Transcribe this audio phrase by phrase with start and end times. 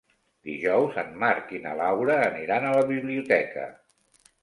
[0.47, 3.73] Dijous en Marc i na Laura aniran a la biblioteca.